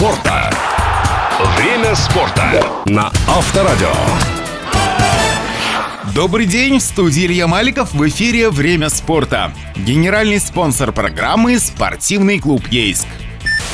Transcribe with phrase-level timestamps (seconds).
[0.00, 0.50] спорта.
[1.58, 3.92] Время спорта на Авторадио.
[6.14, 9.52] Добрый день, в студии Илья Маликов, в эфире «Время спорта».
[9.76, 13.06] Генеральный спонсор программы– спортивный клуб «Ейск».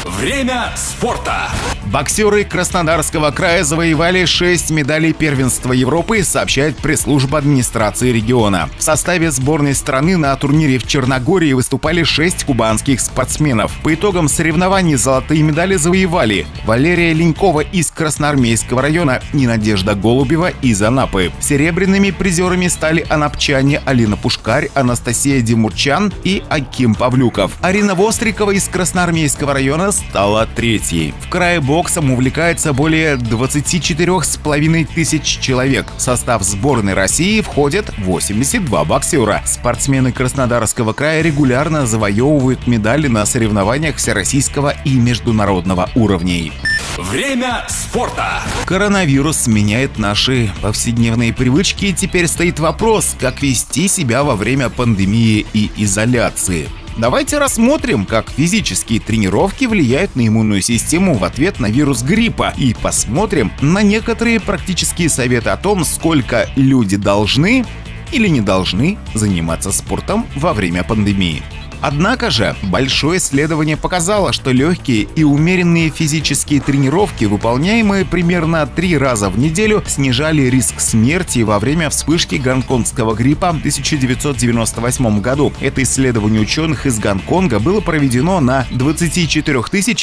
[0.06, 1.50] Время спорта.
[1.86, 8.68] Боксеры Краснодарского края завоевали 6 медалей первенства Европы, сообщает пресс-служба администрации региона.
[8.78, 13.72] В составе сборной страны на турнире в Черногории выступали 6 кубанских спортсменов.
[13.82, 20.80] По итогам соревнований золотые медали завоевали Валерия Ленькова из Красноармейского района и Надежда Голубева из
[20.82, 21.32] Анапы.
[21.40, 27.52] Серебряными призерами стали анапчане Алина Пушкарь, Анастасия Демурчан и Аким Павлюков.
[27.60, 31.14] Арина Вострикова из Красноармейского района стала третьей.
[31.20, 35.86] В крае боксом увлекается более 24,5 тысяч человек.
[35.96, 39.42] В состав сборной России входят 82 боксера.
[39.44, 46.52] Спортсмены Краснодарского края регулярно завоевывают медали на соревнованиях всероссийского и международного уровней.
[46.96, 48.42] Время спорта.
[48.64, 55.46] Коронавирус меняет наши повседневные привычки, и теперь стоит вопрос, как вести себя во время пандемии
[55.52, 56.68] и изоляции.
[56.98, 62.72] Давайте рассмотрим, как физические тренировки влияют на иммунную систему в ответ на вирус гриппа и
[62.72, 67.66] посмотрим на некоторые практические советы о том, сколько люди должны
[68.12, 71.42] или не должны заниматься спортом во время пандемии.
[71.80, 79.30] Однако же, большое исследование показало, что легкие и умеренные физические тренировки, выполняемые примерно три раза
[79.30, 85.52] в неделю, снижали риск смерти во время вспышки гонконгского гриппа в 1998 году.
[85.60, 89.62] Это исследование ученых из Гонконга было проведено на 24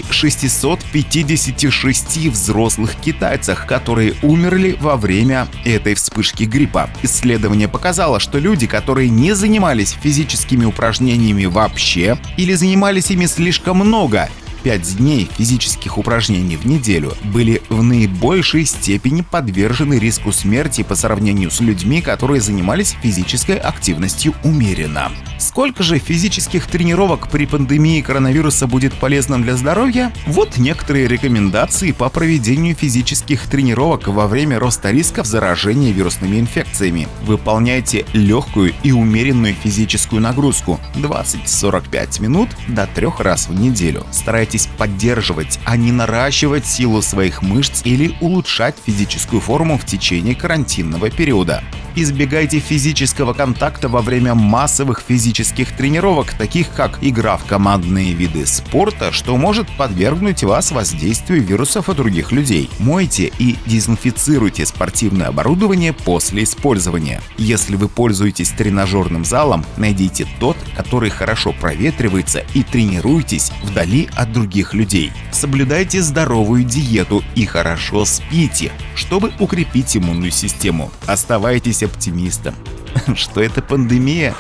[0.10, 6.90] 656 взрослых китайцах, которые умерли во время этой вспышки гриппа.
[7.02, 13.78] Исследование показало, что люди, которые не занимались физическими упражнениями вообще, вообще или занимались ими слишком
[13.78, 14.30] много,
[14.64, 21.52] 5 дней физических упражнений в неделю были в наибольшей степени подвержены риску смерти по сравнению
[21.52, 25.12] с людьми, которые занимались физической активностью умеренно.
[25.44, 30.14] Сколько же физических тренировок при пандемии коронавируса будет полезным для здоровья?
[30.26, 37.10] Вот некоторые рекомендации по проведению физических тренировок во время роста рисков заражения вирусными инфекциями.
[37.24, 44.06] Выполняйте легкую и умеренную физическую нагрузку 20-45 минут до 3 раз в неделю.
[44.12, 51.10] Старайтесь поддерживать, а не наращивать силу своих мышц или улучшать физическую форму в течение карантинного
[51.10, 51.62] периода.
[51.96, 59.12] Избегайте физического контакта во время массовых физических тренировок, таких как игра в командные виды спорта,
[59.12, 62.72] что может подвергнуть вас воздействию вирусов от других людей.
[62.80, 67.22] Мойте и дезинфицируйте спортивное оборудование после использования.
[67.38, 74.74] Если вы пользуетесь тренажерным залом, найдите тот, который хорошо проветривается и тренируйтесь вдали от других
[74.74, 75.12] людей.
[75.32, 80.92] Соблюдайте здоровую диету и хорошо спите, чтобы укрепить иммунную систему.
[81.06, 82.56] Оставайтесь оптимистом,
[83.16, 84.36] что эта пандемия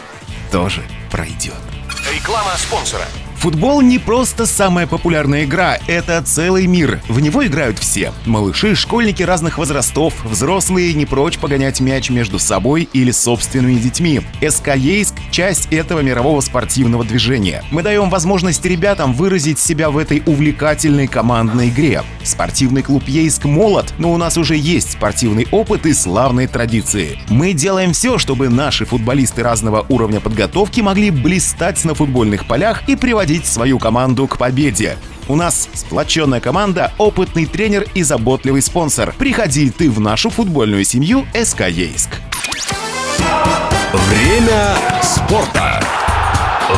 [0.51, 1.55] тоже пройдет.
[2.13, 3.05] Реклама спонсора.
[3.43, 7.01] Футбол не просто самая популярная игра, это целый мир.
[7.09, 8.13] В него играют все.
[8.25, 14.21] Малыши, школьники разных возрастов, взрослые не прочь погонять мяч между собой или собственными детьми.
[14.49, 17.65] СК Ейск– часть этого мирового спортивного движения.
[17.69, 22.03] Мы даем возможность ребятам выразить себя в этой увлекательной командной игре.
[22.23, 27.19] Спортивный клуб Ейск молод, но у нас уже есть спортивный опыт и славные традиции.
[27.27, 32.95] Мы делаем все, чтобы наши футболисты разного уровня подготовки могли блистать на футбольных полях и
[33.33, 34.97] приводить свою команду к победе.
[35.27, 39.13] У нас сплоченная команда, опытный тренер и заботливый спонсор.
[39.17, 42.09] Приходи ты в нашу футбольную семью СК Ейск.
[43.93, 45.83] Время спорта.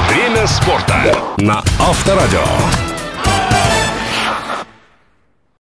[0.10, 2.95] Время спорта на Авторадио.